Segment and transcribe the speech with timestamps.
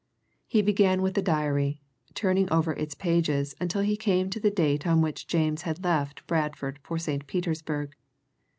[0.47, 1.79] He began with the diary,
[2.15, 6.25] turning over its pages until he came to the date on which James had left
[6.25, 7.27] Bradford for St.
[7.27, 7.93] Petersburg.